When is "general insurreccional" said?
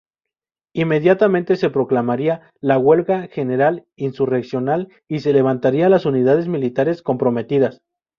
3.27-4.87